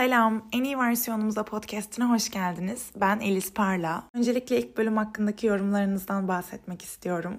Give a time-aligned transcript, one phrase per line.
[0.00, 2.90] Selam, en iyi versiyonumuza podcastine hoş geldiniz.
[3.00, 4.08] Ben Elis Parla.
[4.14, 7.38] Öncelikle ilk bölüm hakkındaki yorumlarınızdan bahsetmek istiyorum.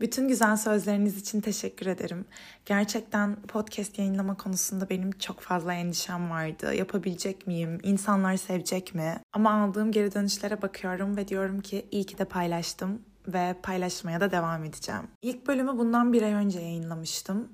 [0.00, 2.24] Bütün güzel sözleriniz için teşekkür ederim.
[2.64, 6.74] Gerçekten podcast yayınlama konusunda benim çok fazla endişem vardı.
[6.74, 7.78] Yapabilecek miyim?
[7.82, 9.20] İnsanlar sevecek mi?
[9.32, 14.30] Ama aldığım geri dönüşlere bakıyorum ve diyorum ki iyi ki de paylaştım ve paylaşmaya da
[14.30, 15.08] devam edeceğim.
[15.22, 17.52] İlk bölümü bundan bir ay önce yayınlamıştım.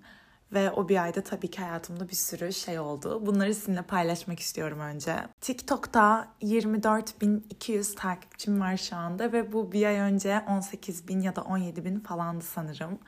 [0.53, 3.27] Ve o bir ayda tabii ki hayatımda bir sürü şey oldu.
[3.27, 5.17] Bunları sizinle paylaşmak istiyorum önce.
[5.41, 12.03] TikTok'ta 24.200 takipçim var şu anda ve bu bir ay önce 18.000 ya da 17.000
[12.03, 12.99] falandı sanırım.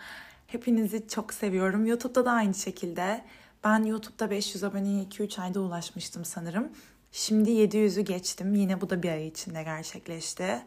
[0.47, 1.87] Hepinizi çok seviyorum.
[1.87, 3.25] YouTube'da da aynı şekilde.
[3.65, 6.69] Ben YouTube'da 500 aboneye 2-3 ayda ulaşmıştım sanırım.
[7.13, 8.55] Şimdi 700'ü geçtim.
[8.55, 10.63] Yine bu da bir ay içinde gerçekleşti.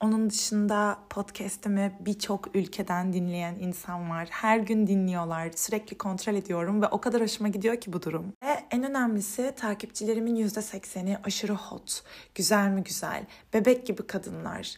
[0.00, 4.28] Onun dışında podcast'imi birçok ülkeden dinleyen insan var.
[4.30, 5.50] Her gün dinliyorlar.
[5.56, 8.32] Sürekli kontrol ediyorum ve o kadar hoşuma gidiyor ki bu durum.
[8.42, 12.02] Ve en önemlisi takipçilerimin %80'i aşırı hot.
[12.34, 13.26] Güzel mi güzel.
[13.54, 14.74] Bebek gibi kadınlar.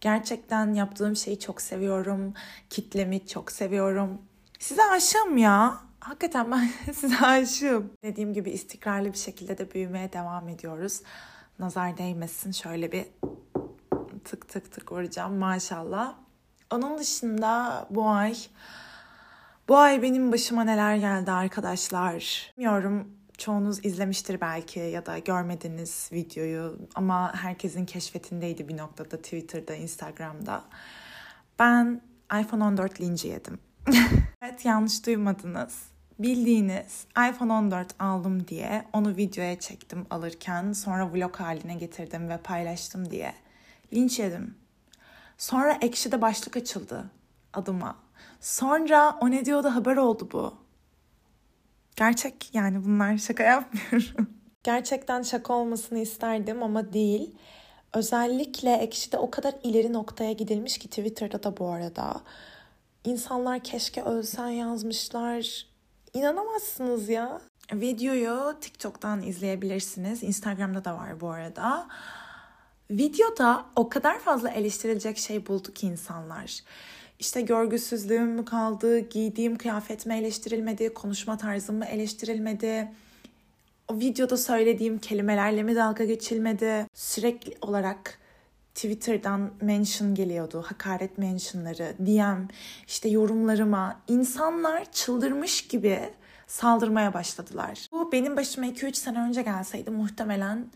[0.00, 2.34] Gerçekten yaptığım şeyi çok seviyorum.
[2.70, 4.22] Kitlemi çok seviyorum.
[4.58, 5.80] Size aşığım ya.
[6.00, 7.92] Hakikaten ben size aşığım.
[8.04, 11.02] Dediğim gibi istikrarlı bir şekilde de büyümeye devam ediyoruz.
[11.58, 13.04] Nazar değmesin şöyle bir
[14.24, 16.14] tık tık tık vuracağım maşallah.
[16.70, 18.34] Onun dışında bu ay
[19.68, 22.52] bu ay benim başıma neler geldi arkadaşlar.
[22.56, 23.08] Bilmiyorum
[23.38, 30.64] çoğunuz izlemiştir belki ya da görmediniz videoyu ama herkesin keşfetindeydi bir noktada Twitter'da, Instagram'da.
[31.58, 32.00] Ben
[32.40, 33.58] iPhone 14 linci yedim.
[34.42, 35.82] evet yanlış duymadınız.
[36.18, 43.10] Bildiğiniz iPhone 14 aldım diye onu videoya çektim alırken sonra vlog haline getirdim ve paylaştım
[43.10, 43.34] diye
[43.94, 44.54] linç yedim.
[45.38, 47.10] Sonra Ekşi'de başlık açıldı
[47.52, 47.96] adıma.
[48.40, 50.54] Sonra o ne diyordu haber oldu bu.
[51.96, 54.28] Gerçek yani bunlar şaka yapmıyorum.
[54.62, 57.34] Gerçekten şaka olmasını isterdim ama değil.
[57.92, 62.20] Özellikle Ekşi'de o kadar ileri noktaya gidilmiş ki Twitter'da da bu arada.
[63.04, 65.66] İnsanlar keşke ölsen yazmışlar.
[66.14, 67.40] İnanamazsınız ya.
[67.72, 70.22] Videoyu TikTok'tan izleyebilirsiniz.
[70.22, 71.88] Instagram'da da var bu arada.
[72.98, 76.60] Videoda o kadar fazla eleştirilecek şey buldu ki insanlar.
[77.18, 82.92] İşte görgüsüzlüğüm mü kaldı, giydiğim kıyafet mi eleştirilmedi, konuşma tarzım mı eleştirilmedi,
[83.88, 86.86] o videoda söylediğim kelimelerle mi dalga geçilmedi.
[86.94, 88.18] Sürekli olarak
[88.74, 92.48] Twitter'dan mention geliyordu, hakaret mentionları, DM,
[92.86, 94.00] işte yorumlarıma.
[94.08, 96.00] insanlar çıldırmış gibi
[96.46, 97.88] saldırmaya başladılar.
[97.92, 100.66] Bu benim başıma 2-3 sene önce gelseydi muhtemelen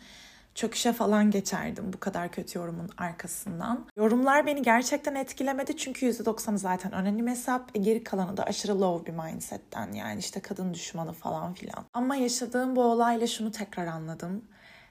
[0.59, 3.87] çöküşe falan geçerdim bu kadar kötü yorumun arkasından.
[3.97, 7.71] Yorumlar beni gerçekten etkilemedi çünkü %90'ı zaten anonim hesap.
[7.77, 11.85] E geri kalanı da aşırı low bir mindsetten yani işte kadın düşmanı falan filan.
[11.95, 14.45] Ama yaşadığım bu olayla şunu tekrar anladım.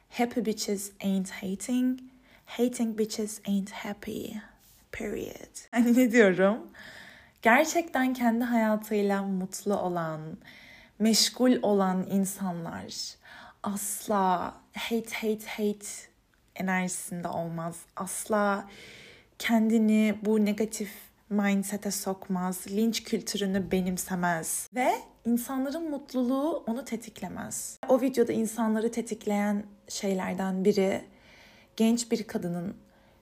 [0.09, 1.99] Happy bitches ain't hating.
[2.45, 4.25] Hating bitches ain't happy.
[4.91, 5.57] Period.
[5.71, 6.57] Hani ne diyorum?
[7.41, 10.21] Gerçekten kendi hayatıyla mutlu olan,
[10.99, 13.17] meşgul olan insanlar
[13.73, 15.87] asla hate hate hate
[16.55, 17.75] enerjisinde olmaz.
[17.95, 18.69] Asla
[19.39, 20.91] kendini bu negatif
[21.29, 22.67] mindset'e sokmaz.
[22.67, 24.91] Linç kültürünü benimsemez ve
[25.25, 27.79] insanların mutluluğu onu tetiklemez.
[27.89, 31.01] O videoda insanları tetikleyen şeylerden biri
[31.75, 32.75] genç bir kadının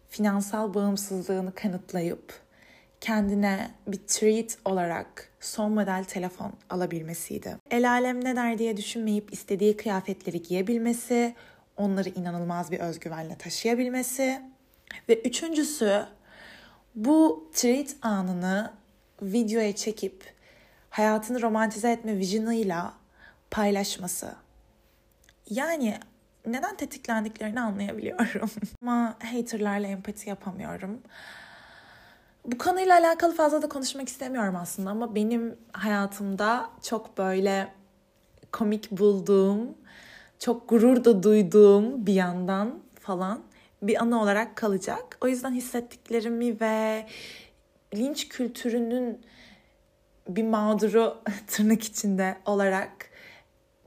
[0.10, 2.45] finansal bağımsızlığını kanıtlayıp
[3.06, 7.58] kendine bir treat olarak son model telefon alabilmesiydi.
[7.72, 11.36] El alem ne der diye düşünmeyip istediği kıyafetleri giyebilmesi,
[11.78, 14.42] onları inanılmaz bir özgüvenle taşıyabilmesi
[15.10, 16.06] ve üçüncüsü
[16.96, 18.74] bu treat anını
[19.22, 20.34] videoya çekip
[20.90, 22.94] hayatını romantize etme vizyonuyla
[23.52, 24.36] paylaşması.
[25.50, 26.00] Yani
[26.46, 28.52] neden tetiklendiklerini anlayabiliyorum.
[28.82, 31.02] Ama haterlarla empati yapamıyorum.
[32.46, 37.68] Bu konuyla alakalı fazla da konuşmak istemiyorum aslında ama benim hayatımda çok böyle
[38.52, 39.78] komik bulduğum,
[40.40, 43.42] çok gurur da duyduğum bir yandan falan
[43.82, 45.18] bir anı olarak kalacak.
[45.22, 47.06] O yüzden hissettiklerimi ve
[47.96, 49.22] linç kültürünün
[50.28, 51.18] bir mağduru
[51.48, 53.10] tırnak içinde olarak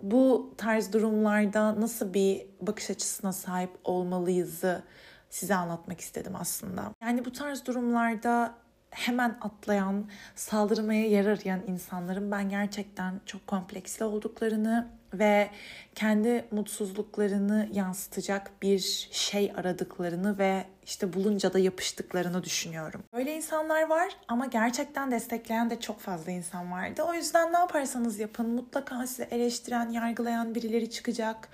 [0.02, 4.82] bu tarz durumlarda nasıl bir bakış açısına sahip olmalıyızı
[5.30, 6.94] size anlatmak istedim aslında.
[7.02, 8.54] Yani bu tarz durumlarda
[8.90, 10.04] hemen atlayan,
[10.34, 15.50] saldırmaya yer arayan insanların ben gerçekten çok kompleksli olduklarını ve
[15.94, 23.02] kendi mutsuzluklarını yansıtacak bir şey aradıklarını ve işte bulunca da yapıştıklarını düşünüyorum.
[23.12, 27.02] Böyle insanlar var ama gerçekten destekleyen de çok fazla insan vardı.
[27.02, 31.48] O yüzden ne yaparsanız yapın mutlaka sizi eleştiren, yargılayan birileri çıkacak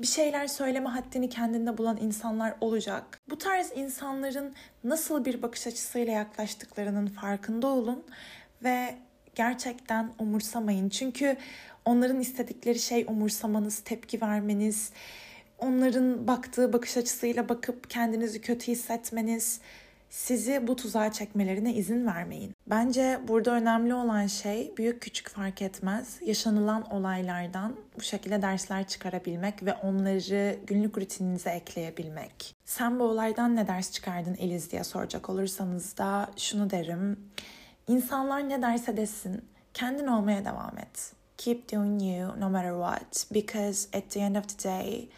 [0.00, 3.20] bir şeyler söyleme haddini kendinde bulan insanlar olacak.
[3.30, 4.54] Bu tarz insanların
[4.84, 8.04] nasıl bir bakış açısıyla yaklaştıklarının farkında olun
[8.64, 8.94] ve
[9.34, 10.88] gerçekten umursamayın.
[10.88, 11.36] Çünkü
[11.84, 14.92] onların istedikleri şey umursamanız, tepki vermeniz,
[15.58, 19.60] onların baktığı bakış açısıyla bakıp kendinizi kötü hissetmeniz,
[20.14, 22.56] sizi bu tuzağa çekmelerine izin vermeyin.
[22.66, 26.18] Bence burada önemli olan şey büyük küçük fark etmez.
[26.26, 32.56] Yaşanılan olaylardan bu şekilde dersler çıkarabilmek ve onları günlük rutininize ekleyebilmek.
[32.64, 37.20] Sen bu olaydan ne ders çıkardın Eliz diye soracak olursanız da şunu derim.
[37.88, 39.44] İnsanlar ne derse desin,
[39.74, 41.12] kendin olmaya devam et.
[41.38, 45.08] Keep doing you no matter what because at the end of the day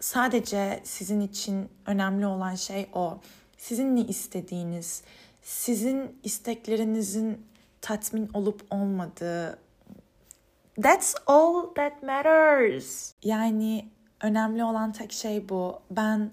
[0.00, 3.18] sadece sizin için önemli olan şey o
[3.62, 5.02] sizin ne istediğiniz,
[5.42, 7.46] sizin isteklerinizin
[7.80, 9.58] tatmin olup olmadığı.
[10.82, 13.12] That's all that matters.
[13.22, 13.88] Yani
[14.22, 15.80] önemli olan tek şey bu.
[15.90, 16.30] Ben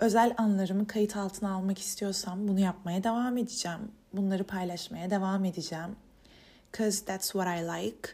[0.00, 3.92] özel anlarımı kayıt altına almak istiyorsam bunu yapmaya devam edeceğim.
[4.12, 5.96] Bunları paylaşmaya devam edeceğim.
[6.78, 8.08] Cause that's what I like.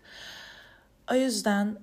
[1.12, 1.76] O yüzden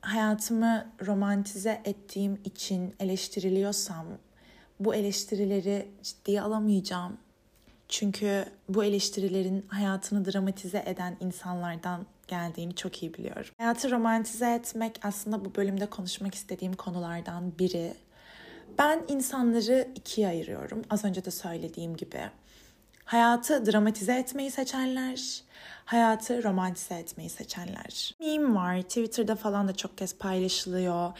[0.00, 4.06] hayatımı romantize ettiğim için eleştiriliyorsam
[4.80, 7.18] bu eleştirileri ciddiye alamayacağım.
[7.88, 13.50] Çünkü bu eleştirilerin hayatını dramatize eden insanlardan geldiğini çok iyi biliyorum.
[13.58, 17.94] Hayatı romantize etmek aslında bu bölümde konuşmak istediğim konulardan biri.
[18.78, 20.82] Ben insanları ikiye ayırıyorum.
[20.90, 22.20] Az önce de söylediğim gibi.
[23.04, 25.42] Hayatı dramatize etmeyi seçenler,
[25.84, 28.14] hayatı romantize etmeyi seçenler.
[28.20, 31.12] Meme var, Twitter'da falan da çok kez paylaşılıyor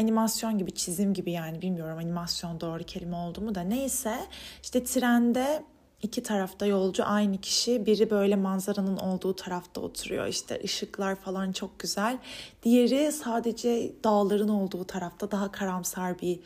[0.00, 3.60] animasyon gibi çizim gibi yani bilmiyorum animasyon doğru kelime oldu mu da.
[3.60, 4.14] Neyse
[4.62, 5.64] işte trende
[6.02, 10.26] iki tarafta yolcu aynı kişi biri böyle manzaranın olduğu tarafta oturuyor.
[10.26, 12.18] İşte ışıklar falan çok güzel.
[12.62, 16.40] Diğeri sadece dağların olduğu tarafta daha karamsar bir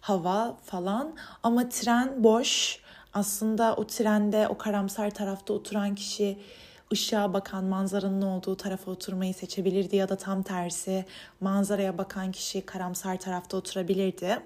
[0.00, 1.14] hava falan.
[1.42, 2.78] Ama tren boş.
[3.12, 6.38] Aslında o trende o karamsar tarafta oturan kişi
[6.94, 11.04] ışığa bakan manzaranın olduğu tarafa oturmayı seçebilirdi ya da tam tersi
[11.40, 14.40] manzaraya bakan kişi karamsar tarafta oturabilirdi.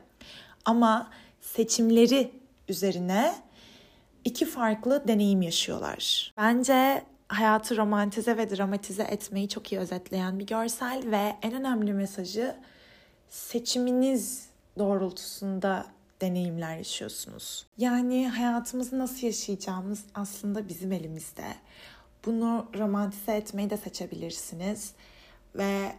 [0.65, 1.11] Ama
[1.41, 2.33] seçimleri
[2.69, 3.35] üzerine
[4.25, 6.33] iki farklı deneyim yaşıyorlar.
[6.37, 12.57] Bence hayatı romantize ve dramatize etmeyi çok iyi özetleyen bir görsel ve en önemli mesajı
[13.29, 14.49] seçiminiz
[14.79, 15.87] doğrultusunda
[16.21, 17.67] deneyimler yaşıyorsunuz.
[17.79, 21.45] Yani hayatımızı nasıl yaşayacağımız aslında bizim elimizde.
[22.25, 24.93] Bunu romantize etmeyi de seçebilirsiniz.
[25.55, 25.93] Ve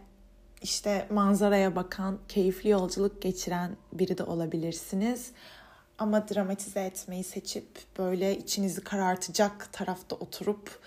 [0.62, 5.32] işte manzaraya bakan, keyifli yolculuk geçiren biri de olabilirsiniz.
[5.98, 7.68] Ama dramatize etmeyi seçip
[7.98, 10.80] böyle içinizi karartacak tarafta oturup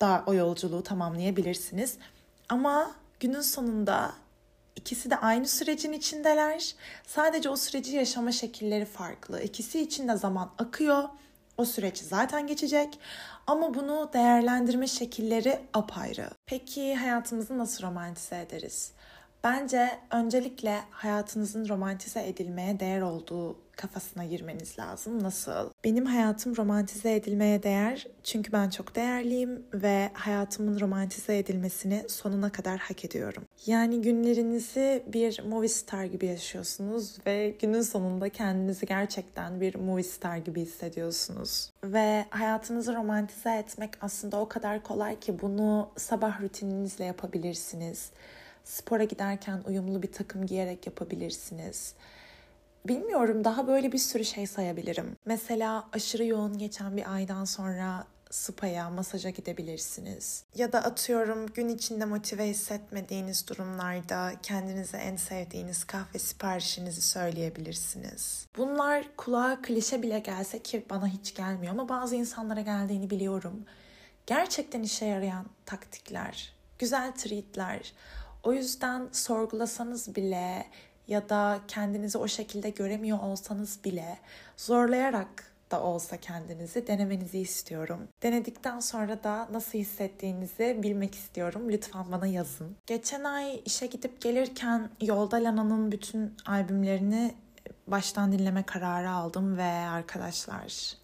[0.00, 1.98] da o yolculuğu tamamlayabilirsiniz.
[2.48, 4.12] Ama günün sonunda
[4.76, 6.74] ikisi de aynı sürecin içindeler.
[7.06, 9.42] Sadece o süreci yaşama şekilleri farklı.
[9.42, 11.08] İkisi için de zaman akıyor.
[11.58, 12.98] O süreç zaten geçecek
[13.46, 16.30] ama bunu değerlendirme şekilleri apayrı.
[16.46, 18.92] Peki hayatımızı nasıl romantize ederiz?
[19.44, 25.22] Bence öncelikle hayatınızın romantize edilmeye değer olduğu kafasına girmeniz lazım.
[25.22, 25.70] Nasıl?
[25.84, 32.78] Benim hayatım romantize edilmeye değer çünkü ben çok değerliyim ve hayatımın romantize edilmesini sonuna kadar
[32.78, 33.44] hak ediyorum.
[33.66, 40.36] Yani günlerinizi bir movie star gibi yaşıyorsunuz ve günün sonunda kendinizi gerçekten bir movie star
[40.36, 41.70] gibi hissediyorsunuz.
[41.84, 48.10] Ve hayatınızı romantize etmek aslında o kadar kolay ki bunu sabah rutininizle yapabilirsiniz
[48.64, 51.94] spora giderken uyumlu bir takım giyerek yapabilirsiniz.
[52.88, 55.16] Bilmiyorum daha böyle bir sürü şey sayabilirim.
[55.24, 60.44] Mesela aşırı yoğun geçen bir aydan sonra spa'ya, masaja gidebilirsiniz.
[60.54, 68.46] Ya da atıyorum gün içinde motive hissetmediğiniz durumlarda kendinize en sevdiğiniz kahve siparişinizi söyleyebilirsiniz.
[68.56, 73.64] Bunlar kulağa klişe bile gelse ki bana hiç gelmiyor ama bazı insanlara geldiğini biliyorum.
[74.26, 77.92] Gerçekten işe yarayan taktikler, güzel treatler.
[78.42, 80.66] O yüzden sorgulasanız bile
[81.08, 84.18] ya da kendinizi o şekilde göremiyor olsanız bile
[84.56, 88.08] zorlayarak da olsa kendinizi denemenizi istiyorum.
[88.22, 91.62] Denedikten sonra da nasıl hissettiğinizi bilmek istiyorum.
[91.68, 92.76] Lütfen bana yazın.
[92.86, 97.34] Geçen ay işe gidip gelirken yolda Lana'nın bütün albümlerini
[97.86, 100.96] baştan dinleme kararı aldım ve arkadaşlar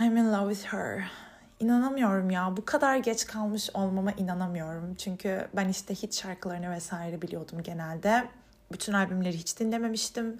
[0.00, 1.29] I'm in love with her.
[1.60, 2.56] İnanamıyorum ya.
[2.56, 4.94] Bu kadar geç kalmış olmama inanamıyorum.
[4.94, 8.28] Çünkü ben işte hiç şarkılarını vesaire biliyordum genelde.
[8.72, 10.38] Bütün albümleri hiç dinlememiştim.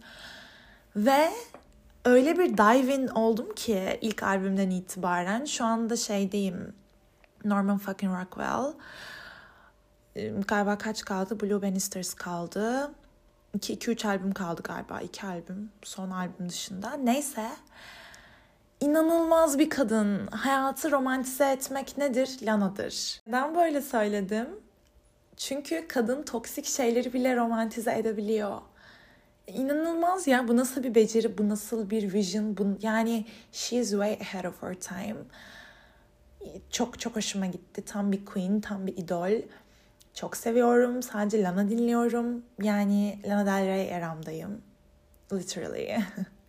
[0.96, 1.30] Ve
[2.04, 5.44] öyle bir dive in oldum ki ilk albümden itibaren.
[5.44, 6.74] Şu anda şeydeyim.
[7.44, 8.72] Norman fucking Rockwell.
[10.48, 11.40] Galiba kaç kaldı?
[11.40, 12.90] Blue Bannisters kaldı.
[13.58, 15.00] 2-3 albüm kaldı galiba.
[15.00, 16.92] 2 albüm son albüm dışında.
[16.92, 17.50] Neyse
[18.80, 20.26] inanılmaz bir kadın.
[20.26, 22.38] Hayatı romantize etmek nedir?
[22.42, 23.20] Lana'dır.
[23.26, 24.48] Neden böyle söyledim?
[25.36, 28.58] Çünkü kadın toksik şeyleri bile romantize edebiliyor.
[29.46, 30.48] İnanılmaz ya.
[30.48, 32.56] Bu nasıl bir beceri, bu nasıl bir vision.
[32.56, 35.16] Bu, yani she is way ahead of her time.
[36.70, 37.84] Çok çok hoşuma gitti.
[37.84, 39.42] Tam bir queen, tam bir idol.
[40.14, 41.02] Çok seviyorum.
[41.02, 42.42] Sadece Lana dinliyorum.
[42.62, 44.62] Yani Lana Del Rey eramdayım.
[45.32, 45.96] Literally.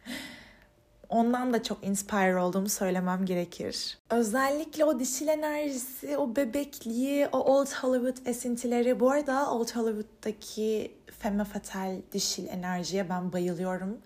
[1.12, 3.98] Ondan da çok inspire olduğumu söylemem gerekir.
[4.10, 9.00] Özellikle o dişil enerjisi, o bebekliği, o Old Hollywood esintileri.
[9.00, 13.98] Bu arada Old Hollywood'daki femme fatale dişil enerjiye ben bayılıyorum.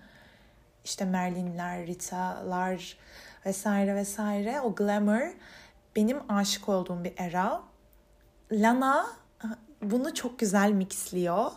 [0.85, 2.97] İşte Merlin'ler, Rita'lar
[3.45, 4.61] vesaire vesaire.
[4.61, 5.33] O glamour
[5.95, 7.61] benim aşık olduğum bir era.
[8.51, 9.05] Lana
[9.81, 11.51] bunu çok güzel mixliyor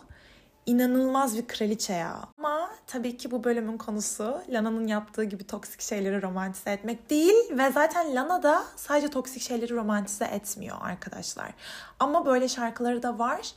[0.69, 2.19] inanılmaz bir kraliçe ya.
[2.37, 7.71] Ama tabii ki bu bölümün konusu Lana'nın yaptığı gibi toksik şeyleri romantize etmek değil ve
[7.71, 11.51] zaten Lana da sadece toksik şeyleri romantize etmiyor arkadaşlar.
[11.99, 13.51] Ama böyle şarkıları da var.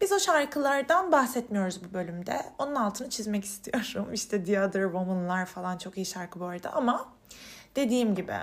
[0.00, 2.42] Biz o şarkılardan bahsetmiyoruz bu bölümde.
[2.58, 4.12] Onun altını çizmek istiyorum.
[4.12, 7.08] İşte The Other Woman'lar falan çok iyi şarkı bu arada ama
[7.76, 8.34] dediğim gibi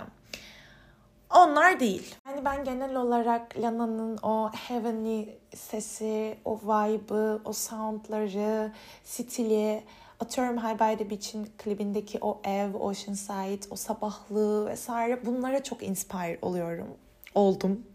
[1.35, 2.15] onlar değil.
[2.27, 8.71] Yani ben genel olarak Lana'nın o heavenly sesi, o vibe'ı, o soundları,
[9.03, 9.83] stili,
[10.19, 16.39] atıyorum High by the Beach'in klibindeki o ev, Oceanside, o sabahlığı vesaire bunlara çok inspire
[16.41, 16.87] oluyorum.
[17.35, 17.85] Oldum.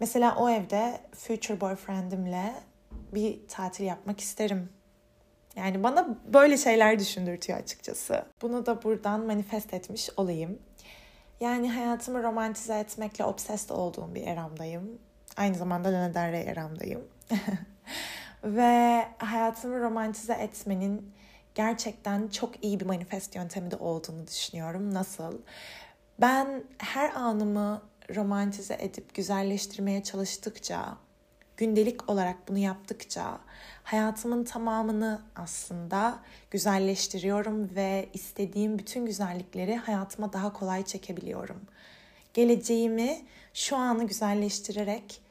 [0.00, 2.54] Mesela o evde future boyfriendimle
[3.14, 4.68] bir tatil yapmak isterim.
[5.56, 8.24] Yani bana böyle şeyler düşündürtüyor açıkçası.
[8.42, 10.58] Bunu da buradan manifest etmiş olayım.
[11.40, 14.98] Yani hayatımı romantize etmekle obsessed olduğum bir eramdayım.
[15.36, 17.02] Aynı zamanda Lana Del Rey eramdayım.
[18.44, 21.12] Ve hayatımı romantize etmenin
[21.54, 24.94] gerçekten çok iyi bir manifest yöntemi de olduğunu düşünüyorum.
[24.94, 25.38] Nasıl?
[26.20, 27.82] Ben her anımı
[28.16, 30.96] romantize edip güzelleştirmeye çalıştıkça,
[31.60, 33.38] gündelik olarak bunu yaptıkça
[33.82, 36.18] hayatımın tamamını aslında
[36.50, 41.60] güzelleştiriyorum ve istediğim bütün güzellikleri hayatıma daha kolay çekebiliyorum.
[42.34, 43.22] Geleceğimi
[43.54, 45.22] şu anı güzelleştirerek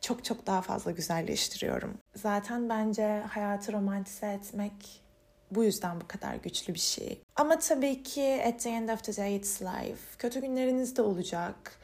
[0.00, 1.98] çok çok daha fazla güzelleştiriyorum.
[2.14, 5.02] Zaten bence hayatı romantize etmek
[5.50, 7.22] bu yüzden bu kadar güçlü bir şey.
[7.36, 10.18] Ama tabii ki at the end of the day it's life.
[10.18, 11.80] Kötü günleriniz de olacak.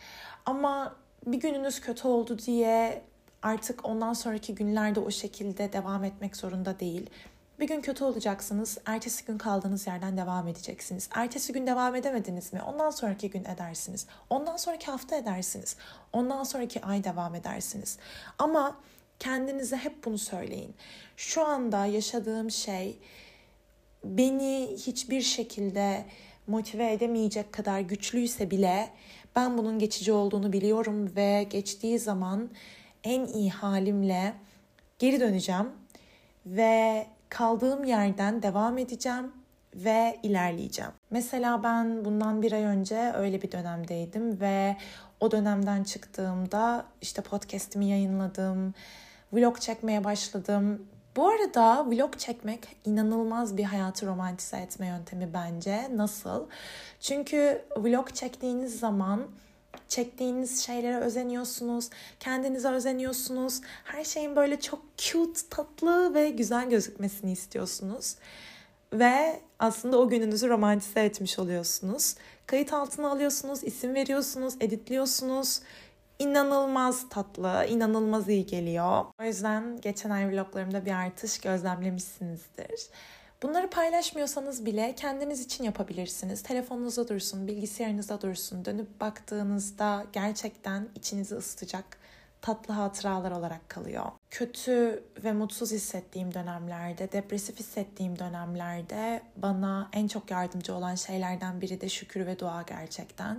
[0.46, 3.02] Ama bir gününüz kötü oldu diye
[3.42, 7.10] artık ondan sonraki günlerde o şekilde devam etmek zorunda değil.
[7.60, 11.08] Bir gün kötü olacaksınız, ertesi gün kaldığınız yerden devam edeceksiniz.
[11.14, 12.62] Ertesi gün devam edemediniz mi?
[12.62, 14.06] Ondan sonraki gün edersiniz.
[14.30, 15.76] Ondan sonraki hafta edersiniz.
[16.12, 17.98] Ondan sonraki ay devam edersiniz.
[18.38, 18.76] Ama
[19.18, 20.74] kendinize hep bunu söyleyin.
[21.16, 22.98] Şu anda yaşadığım şey
[24.04, 26.04] beni hiçbir şekilde
[26.46, 28.90] motive edemeyecek kadar güçlüyse bile
[29.36, 32.50] ben bunun geçici olduğunu biliyorum ve geçtiği zaman
[33.08, 34.34] en iyi halimle
[34.98, 35.66] geri döneceğim
[36.46, 39.32] ve kaldığım yerden devam edeceğim
[39.74, 40.90] ve ilerleyeceğim.
[41.10, 44.76] Mesela ben bundan bir ay önce öyle bir dönemdeydim ve
[45.20, 48.74] o dönemden çıktığımda işte podcast'imi yayınladım,
[49.32, 50.86] vlog çekmeye başladım.
[51.16, 55.88] Bu arada vlog çekmek inanılmaz bir hayatı romantize etme yöntemi bence.
[55.96, 56.46] Nasıl?
[57.00, 59.26] Çünkü vlog çektiğiniz zaman
[59.88, 63.60] çektiğiniz şeylere özeniyorsunuz, kendinize özeniyorsunuz.
[63.84, 68.16] Her şeyin böyle çok cute, tatlı ve güzel gözükmesini istiyorsunuz.
[68.92, 72.14] Ve aslında o gününüzü romantize etmiş oluyorsunuz.
[72.46, 75.60] Kayıt altına alıyorsunuz, isim veriyorsunuz, editliyorsunuz.
[76.18, 79.04] İnanılmaz tatlı, inanılmaz iyi geliyor.
[79.20, 82.88] O yüzden geçen ay vloglarımda bir artış gözlemlemişsinizdir.
[83.42, 86.42] Bunları paylaşmıyorsanız bile kendiniz için yapabilirsiniz.
[86.42, 88.64] Telefonunuzda dursun, bilgisayarınızda dursun.
[88.64, 91.84] Dönüp baktığınızda gerçekten içinizi ısıtacak
[92.42, 94.04] tatlı hatıralar olarak kalıyor.
[94.30, 101.80] Kötü ve mutsuz hissettiğim dönemlerde, depresif hissettiğim dönemlerde bana en çok yardımcı olan şeylerden biri
[101.80, 103.38] de şükür ve dua gerçekten.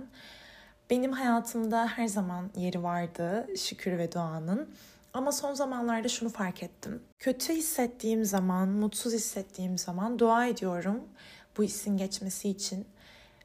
[0.90, 4.68] Benim hayatımda her zaman yeri vardı şükür ve duanın.
[5.14, 7.02] Ama son zamanlarda şunu fark ettim.
[7.18, 11.00] Kötü hissettiğim zaman, mutsuz hissettiğim zaman dua ediyorum
[11.58, 12.86] bu hissin geçmesi için.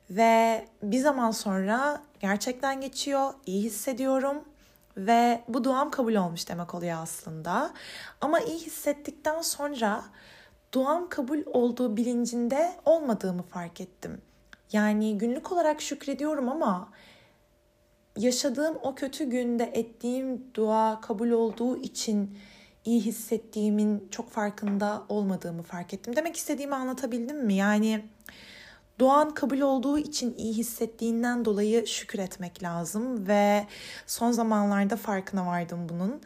[0.10, 4.43] Ve bir zaman sonra gerçekten geçiyor, iyi hissediyorum
[4.98, 7.74] ve bu duam kabul olmuş demek oluyor aslında.
[8.22, 10.03] Ama iyi hissettikten sonra
[10.74, 14.22] duam kabul olduğu bilincinde olmadığımı fark ettim.
[14.72, 16.89] Yani günlük olarak şükrediyorum ama
[18.17, 22.38] yaşadığım o kötü günde ettiğim dua kabul olduğu için
[22.86, 26.15] iyi hissettiğimin çok farkında olmadığımı fark ettim.
[26.15, 27.53] Demek istediğimi anlatabildim mi?
[27.53, 28.03] Yani
[29.00, 33.67] Doğan kabul olduğu için iyi hissettiğinden dolayı şükür etmek lazım ve
[34.07, 36.22] son zamanlarda farkına vardım bunun.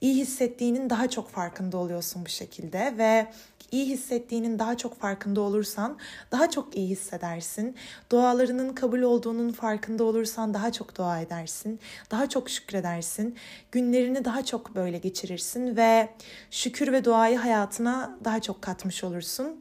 [0.00, 3.32] İyi hissettiğinin daha çok farkında oluyorsun bu şekilde ve
[3.72, 5.98] iyi hissettiğinin daha çok farkında olursan
[6.32, 7.76] daha çok iyi hissedersin.
[8.12, 11.80] Dualarının kabul olduğunun farkında olursan daha çok dua edersin.
[12.10, 13.36] Daha çok şükredersin.
[13.72, 16.08] Günlerini daha çok böyle geçirirsin ve
[16.50, 19.60] şükür ve duayı hayatına daha çok katmış olursun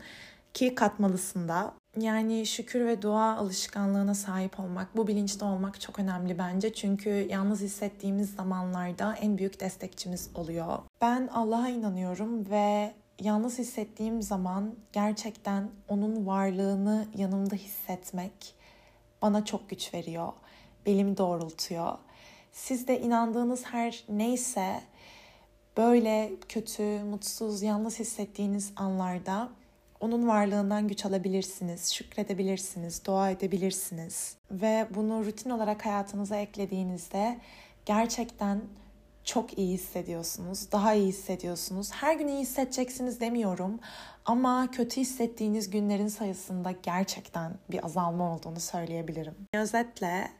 [0.54, 1.74] ki katmalısın da.
[1.98, 6.74] Yani şükür ve dua alışkanlığına sahip olmak, bu bilinçte olmak çok önemli bence.
[6.74, 10.78] Çünkü yalnız hissettiğimiz zamanlarda en büyük destekçimiz oluyor.
[11.02, 18.56] Ben Allah'a inanıyorum ve yalnız hissettiğim zaman gerçekten onun varlığını yanımda hissetmek
[19.22, 20.34] bana çok güç veriyor.
[20.86, 21.98] Belimi doğrultuyor.
[22.52, 24.82] Siz de inandığınız her neyse
[25.78, 29.50] böyle kötü, mutsuz, yalnız hissettiğiniz anlarda
[30.00, 37.40] onun varlığından güç alabilirsiniz, şükredebilirsiniz, dua edebilirsiniz ve bunu rutin olarak hayatınıza eklediğinizde
[37.86, 38.62] gerçekten
[39.30, 41.92] çok iyi hissediyorsunuz, daha iyi hissediyorsunuz.
[41.92, 43.80] Her gün iyi hissedeceksiniz demiyorum
[44.26, 49.36] ama kötü hissettiğiniz günlerin sayısında gerçekten bir azalma olduğunu söyleyebilirim.
[49.54, 50.32] Özetle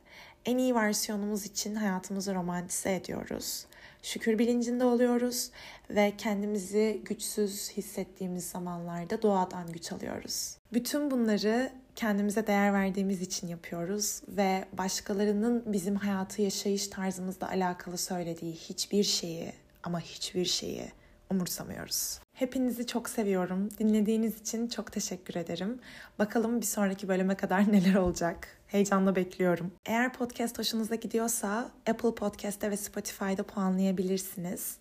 [0.46, 3.66] en iyi versiyonumuz için hayatımızı romantize ediyoruz.
[4.04, 5.52] Şükür bilincinde oluyoruz
[5.90, 10.58] ve kendimizi güçsüz hissettiğimiz zamanlarda doğadan güç alıyoruz.
[10.74, 18.54] Bütün bunları kendimize değer verdiğimiz için yapıyoruz ve başkalarının bizim hayatı yaşayış tarzımızla alakalı söylediği
[18.54, 19.54] hiçbir şeyi
[19.84, 20.92] ama hiçbir şeyi
[21.32, 22.20] umursamıyoruz.
[22.34, 23.70] Hepinizi çok seviyorum.
[23.80, 25.80] Dinlediğiniz için çok teşekkür ederim.
[26.20, 28.48] Bakalım bir sonraki bölüme kadar neler olacak.
[28.68, 29.72] Heyecanla bekliyorum.
[29.86, 34.78] Eğer podcast hoşunuza gidiyorsa Apple Podcast'te ve Spotify'da puanlayabilirsiniz.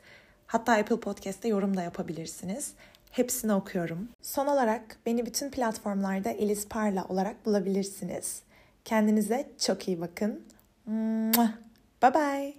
[0.47, 2.73] Hatta Apple Podcast'te yorum da yapabilirsiniz.
[3.11, 4.09] Hepsini okuyorum.
[4.23, 8.42] Son olarak beni bütün platformlarda Elis Parla olarak bulabilirsiniz.
[8.85, 10.44] Kendinize çok iyi bakın.
[12.03, 12.55] Bye bye.